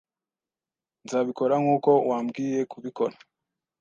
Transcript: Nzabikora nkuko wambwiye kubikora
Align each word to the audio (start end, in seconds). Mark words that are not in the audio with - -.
Nzabikora 1.03 1.53
nkuko 1.63 1.91
wambwiye 2.09 2.61
kubikora 2.71 3.15